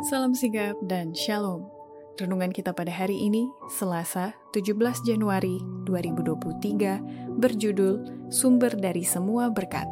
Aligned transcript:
Salam 0.00 0.32
sigap 0.32 0.80
dan 0.88 1.12
shalom. 1.12 1.68
Renungan 2.16 2.48
kita 2.56 2.72
pada 2.72 2.88
hari 2.88 3.20
ini, 3.20 3.52
Selasa 3.68 4.32
17 4.56 5.04
Januari 5.04 5.60
2023, 5.84 7.36
berjudul 7.36 8.24
Sumber 8.32 8.72
dari 8.80 9.04
Semua 9.04 9.52
Berkat. 9.52 9.84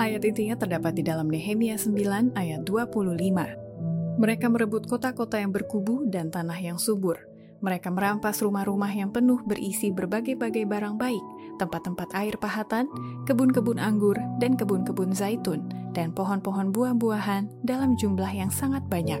Ayat 0.00 0.24
intinya 0.24 0.56
terdapat 0.56 0.96
di 0.96 1.04
dalam 1.04 1.28
Nehemia 1.28 1.76
9 1.76 2.32
ayat 2.32 2.64
25. 2.64 4.24
Mereka 4.24 4.48
merebut 4.48 4.88
kota-kota 4.88 5.36
yang 5.36 5.52
berkubu 5.52 6.08
dan 6.08 6.32
tanah 6.32 6.56
yang 6.56 6.80
subur. 6.80 7.35
Mereka 7.64 7.88
merampas 7.88 8.44
rumah-rumah 8.44 8.92
yang 8.92 9.08
penuh 9.08 9.40
berisi 9.44 9.88
berbagai-bagai 9.88 10.68
barang 10.68 11.00
baik, 11.00 11.24
tempat-tempat 11.56 12.12
air 12.12 12.36
pahatan, 12.36 12.88
kebun-kebun 13.24 13.80
anggur, 13.80 14.16
dan 14.36 14.60
kebun-kebun 14.60 15.16
zaitun, 15.16 15.64
dan 15.96 16.12
pohon-pohon 16.12 16.68
buah-buahan 16.72 17.48
dalam 17.64 17.96
jumlah 17.96 18.28
yang 18.28 18.52
sangat 18.52 18.84
banyak. 18.92 19.20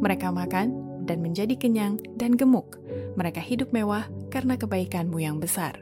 Mereka 0.00 0.32
makan 0.32 0.72
dan 1.04 1.20
menjadi 1.20 1.54
kenyang 1.56 2.00
dan 2.16 2.34
gemuk. 2.34 2.80
Mereka 3.16 3.40
hidup 3.40 3.72
mewah 3.72 4.08
karena 4.32 4.56
kebaikanmu 4.56 5.20
yang 5.20 5.40
besar. 5.40 5.80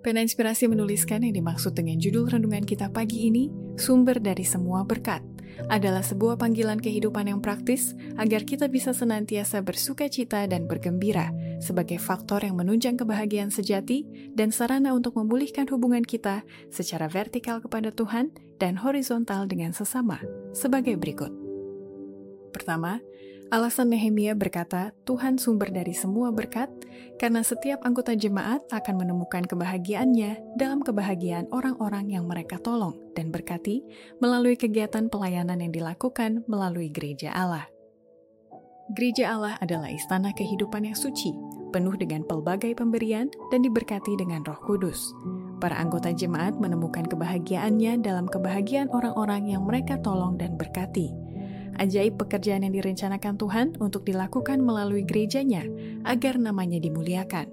Pena 0.00 0.24
Inspirasi 0.24 0.64
menuliskan 0.64 1.20
yang 1.20 1.36
dimaksud 1.36 1.76
dengan 1.76 2.00
judul 2.00 2.32
renungan 2.32 2.64
kita 2.64 2.88
pagi 2.88 3.28
ini, 3.28 3.52
sumber 3.76 4.16
dari 4.16 4.48
semua 4.48 4.80
berkat, 4.80 5.20
adalah 5.68 6.00
sebuah 6.00 6.40
panggilan 6.40 6.80
kehidupan 6.80 7.28
yang 7.28 7.44
praktis 7.44 7.92
agar 8.16 8.48
kita 8.48 8.72
bisa 8.72 8.96
senantiasa 8.96 9.60
bersuka 9.60 10.08
cita 10.08 10.48
dan 10.48 10.64
bergembira 10.64 11.28
sebagai 11.60 12.00
faktor 12.00 12.40
yang 12.40 12.56
menunjang 12.56 12.96
kebahagiaan 12.96 13.52
sejati 13.52 14.08
dan 14.32 14.48
sarana 14.48 14.96
untuk 14.96 15.20
memulihkan 15.20 15.68
hubungan 15.68 16.00
kita 16.00 16.48
secara 16.72 17.04
vertikal 17.04 17.60
kepada 17.60 17.92
Tuhan 17.92 18.32
dan 18.56 18.80
horizontal 18.80 19.44
dengan 19.44 19.76
sesama 19.76 20.16
sebagai 20.56 20.96
berikut. 20.96 21.39
Pertama, 22.50 23.00
Alasan 23.50 23.90
Nehemia 23.90 24.38
berkata, 24.38 24.94
Tuhan 25.02 25.34
sumber 25.34 25.74
dari 25.74 25.90
semua 25.90 26.30
berkat, 26.30 26.70
karena 27.18 27.42
setiap 27.42 27.82
anggota 27.82 28.14
jemaat 28.14 28.62
akan 28.70 29.02
menemukan 29.02 29.42
kebahagiaannya 29.42 30.54
dalam 30.54 30.86
kebahagiaan 30.86 31.50
orang-orang 31.50 32.14
yang 32.14 32.30
mereka 32.30 32.62
tolong 32.62 32.94
dan 33.18 33.34
berkati 33.34 33.82
melalui 34.22 34.54
kegiatan 34.54 35.10
pelayanan 35.10 35.58
yang 35.66 35.74
dilakukan 35.74 36.46
melalui 36.46 36.94
gereja 36.94 37.34
Allah. 37.34 37.66
Gereja 38.94 39.34
Allah 39.34 39.58
adalah 39.58 39.90
istana 39.90 40.30
kehidupan 40.30 40.86
yang 40.86 40.94
suci, 40.94 41.34
penuh 41.74 41.98
dengan 41.98 42.22
pelbagai 42.22 42.78
pemberian 42.78 43.34
dan 43.50 43.66
diberkati 43.66 44.14
dengan 44.14 44.46
roh 44.46 44.62
kudus. 44.62 45.10
Para 45.58 45.74
anggota 45.74 46.14
jemaat 46.14 46.54
menemukan 46.62 47.02
kebahagiaannya 47.02 47.98
dalam 47.98 48.30
kebahagiaan 48.30 48.94
orang-orang 48.94 49.50
yang 49.50 49.66
mereka 49.66 49.98
tolong 49.98 50.38
dan 50.38 50.54
berkati 50.54 51.29
ajaib 51.80 52.20
pekerjaan 52.20 52.62
yang 52.68 52.76
direncanakan 52.76 53.40
Tuhan 53.40 53.66
untuk 53.80 54.04
dilakukan 54.04 54.60
melalui 54.60 55.02
gerejanya 55.02 55.64
agar 56.04 56.36
namanya 56.36 56.76
dimuliakan. 56.76 57.48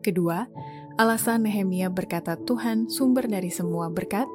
Kedua, 0.00 0.48
alasan 0.96 1.44
Nehemia 1.44 1.92
berkata 1.92 2.38
Tuhan 2.40 2.88
sumber 2.88 3.28
dari 3.28 3.52
semua 3.52 3.92
berkat 3.92 4.30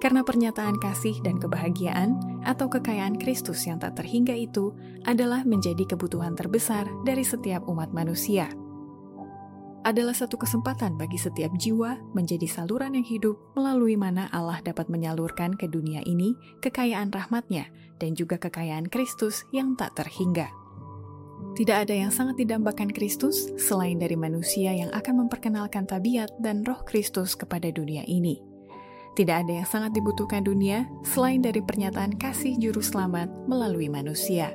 karena 0.00 0.24
pernyataan 0.24 0.80
kasih 0.80 1.20
dan 1.20 1.36
kebahagiaan 1.36 2.16
atau 2.48 2.72
kekayaan 2.72 3.20
Kristus 3.20 3.68
yang 3.68 3.76
tak 3.76 4.00
terhingga 4.00 4.32
itu 4.32 4.72
adalah 5.04 5.44
menjadi 5.44 5.84
kebutuhan 5.84 6.32
terbesar 6.38 6.88
dari 7.04 7.26
setiap 7.26 7.68
umat 7.68 7.92
manusia 7.92 8.48
adalah 9.90 10.14
satu 10.14 10.38
kesempatan 10.38 10.94
bagi 10.94 11.18
setiap 11.18 11.50
jiwa 11.58 11.98
menjadi 12.14 12.46
saluran 12.46 12.94
yang 12.94 13.06
hidup 13.06 13.34
melalui 13.58 13.98
mana 13.98 14.30
Allah 14.30 14.62
dapat 14.62 14.86
menyalurkan 14.86 15.58
ke 15.58 15.66
dunia 15.66 16.00
ini 16.06 16.38
kekayaan 16.62 17.10
rahmatnya 17.10 17.66
dan 17.98 18.14
juga 18.14 18.38
kekayaan 18.38 18.86
Kristus 18.86 19.42
yang 19.50 19.74
tak 19.74 19.98
terhingga. 19.98 20.46
Tidak 21.58 21.74
ada 21.74 21.90
yang 21.90 22.14
sangat 22.14 22.38
didambakan 22.38 22.94
Kristus 22.94 23.50
selain 23.58 23.98
dari 23.98 24.14
manusia 24.14 24.70
yang 24.70 24.94
akan 24.94 25.26
memperkenalkan 25.26 25.84
tabiat 25.88 26.30
dan 26.38 26.62
roh 26.62 26.78
Kristus 26.86 27.34
kepada 27.34 27.68
dunia 27.74 28.06
ini. 28.06 28.38
Tidak 29.18 29.34
ada 29.34 29.52
yang 29.60 29.66
sangat 29.66 29.90
dibutuhkan 29.90 30.46
dunia 30.46 30.86
selain 31.02 31.42
dari 31.42 31.58
pernyataan 31.58 32.14
kasih 32.14 32.54
juru 32.62 32.78
selamat 32.78 33.26
melalui 33.50 33.90
manusia. 33.90 34.54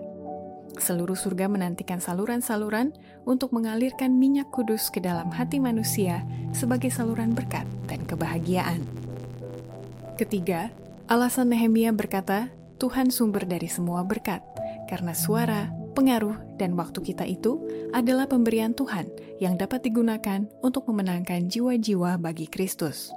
Seluruh 0.76 1.16
surga 1.16 1.48
menantikan 1.48 2.04
saluran-saluran 2.04 2.92
untuk 3.24 3.56
mengalirkan 3.56 4.20
minyak 4.20 4.52
kudus 4.52 4.92
ke 4.92 5.00
dalam 5.00 5.32
hati 5.32 5.58
manusia 5.58 6.28
sebagai 6.52 6.92
saluran 6.92 7.32
berkat 7.32 7.64
dan 7.88 8.04
kebahagiaan. 8.04 8.84
Ketiga, 10.20 10.72
alasan 11.08 11.52
Nehemia 11.52 11.96
berkata, 11.96 12.52
Tuhan 12.76 13.08
sumber 13.08 13.48
dari 13.48 13.72
semua 13.72 14.04
berkat, 14.04 14.44
karena 14.92 15.16
suara, 15.16 15.72
pengaruh, 15.96 16.60
dan 16.60 16.76
waktu 16.76 17.00
kita 17.00 17.24
itu 17.24 17.64
adalah 17.96 18.28
pemberian 18.28 18.76
Tuhan 18.76 19.08
yang 19.40 19.56
dapat 19.56 19.88
digunakan 19.88 20.44
untuk 20.60 20.92
memenangkan 20.92 21.48
jiwa-jiwa 21.48 22.20
bagi 22.20 22.52
Kristus. 22.52 23.12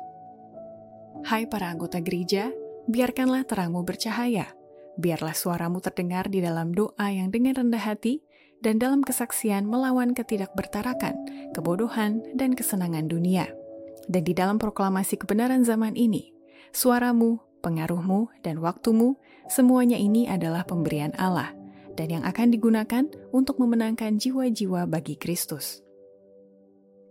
Hai 1.26 1.50
para 1.50 1.74
anggota 1.74 1.98
gereja, 1.98 2.54
biarkanlah 2.86 3.42
terangmu 3.42 3.82
bercahaya 3.82 4.54
Biarlah 4.98 5.34
suaramu 5.34 5.78
terdengar 5.78 6.26
di 6.26 6.42
dalam 6.42 6.74
doa 6.74 7.06
yang 7.06 7.30
dengan 7.30 7.54
rendah 7.54 7.80
hati 7.80 8.20
dan 8.58 8.82
dalam 8.82 9.06
kesaksian 9.06 9.62
melawan 9.64 10.10
ketidakbertarakan, 10.10 11.14
kebodohan, 11.54 12.26
dan 12.34 12.58
kesenangan 12.58 13.06
dunia. 13.06 13.46
Dan 14.10 14.26
di 14.26 14.34
dalam 14.34 14.58
proklamasi 14.58 15.14
kebenaran 15.22 15.62
zaman 15.62 15.94
ini, 15.94 16.34
suaramu, 16.74 17.38
pengaruhmu, 17.62 18.26
dan 18.42 18.58
waktumu, 18.58 19.14
semuanya 19.46 19.94
ini 19.94 20.26
adalah 20.26 20.66
pemberian 20.66 21.14
Allah 21.14 21.54
dan 21.98 22.14
yang 22.14 22.24
akan 22.26 22.54
digunakan 22.54 23.04
untuk 23.34 23.58
memenangkan 23.58 24.22
jiwa-jiwa 24.22 24.86
bagi 24.86 25.18
Kristus. 25.18 25.82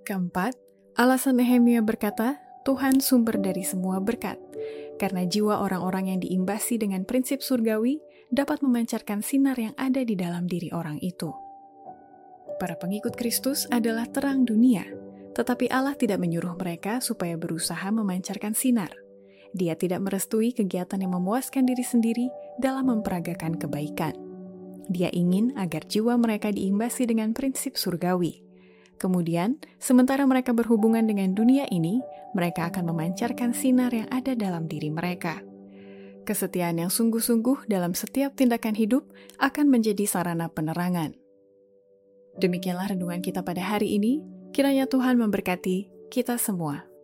Keempat, 0.08 0.56
alasan 0.96 1.44
Nehemia 1.44 1.84
berkata, 1.84 2.40
Tuhan 2.64 3.04
sumber 3.04 3.36
dari 3.36 3.68
semua 3.68 4.00
berkat, 4.00 4.40
karena 4.97 5.24
jiwa 5.24 5.62
orang-orang 5.62 6.12
yang 6.13 6.19
diimbasi 6.19 6.81
dengan 6.81 7.06
prinsip 7.06 7.40
surgawi 7.46 8.02
dapat 8.34 8.59
memancarkan 8.59 9.24
sinar 9.24 9.56
yang 9.56 9.78
ada 9.80 10.03
di 10.03 10.18
dalam 10.18 10.50
diri 10.50 10.74
orang 10.74 11.00
itu. 11.00 11.31
Para 12.58 12.74
pengikut 12.74 13.13
Kristus 13.13 13.69
adalah 13.69 14.09
terang 14.09 14.44
dunia, 14.44 14.84
tetapi 15.38 15.69
Allah 15.69 15.94
tidak 15.94 16.18
menyuruh 16.18 16.57
mereka 16.57 16.97
supaya 16.97 17.38
berusaha 17.38 17.86
memancarkan 17.94 18.57
sinar. 18.57 18.90
Dia 19.53 19.78
tidak 19.78 20.02
merestui 20.02 20.52
kegiatan 20.52 20.97
yang 20.97 21.13
memuaskan 21.13 21.69
diri 21.69 21.86
sendiri 21.86 22.28
dalam 22.57 22.90
memperagakan 22.90 23.56
kebaikan. 23.62 24.18
Dia 24.90 25.13
ingin 25.13 25.53
agar 25.59 25.86
jiwa 25.86 26.18
mereka 26.18 26.50
diimbasi 26.50 27.06
dengan 27.06 27.36
prinsip 27.38 27.78
surgawi. 27.78 28.47
Kemudian, 28.97 29.62
sementara 29.78 30.25
mereka 30.25 30.58
berhubungan 30.58 31.06
dengan 31.06 31.38
dunia 31.38 31.69
ini, 31.69 32.02
mereka 32.34 32.74
akan 32.74 32.90
memancarkan 32.94 33.53
sinar 33.53 33.94
yang 33.94 34.09
ada 34.09 34.34
dalam 34.34 34.66
diri 34.66 34.90
mereka. 34.90 35.46
Kesetiaan 36.25 36.81
yang 36.81 36.91
sungguh-sungguh 36.91 37.72
dalam 37.72 37.96
setiap 37.96 38.36
tindakan 38.36 38.75
hidup 38.75 39.07
akan 39.40 39.72
menjadi 39.72 40.03
sarana 40.03 40.52
penerangan. 40.52 41.16
Demikianlah 42.38 42.91
renungan 42.91 43.24
kita 43.24 43.41
pada 43.47 43.63
hari 43.63 43.96
ini. 43.96 44.19
Kiranya 44.52 44.90
Tuhan 44.90 45.22
memberkati 45.22 46.09
kita 46.12 46.36
semua. 46.41 46.97